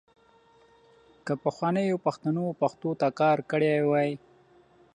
که 1.25 1.33
پخوانیو 1.43 2.01
پښتنو 2.05 2.45
پښتو 2.61 2.89
ته 2.99 3.07
کار 3.19 3.37
کړی 3.51 3.73
وای. 3.89 4.11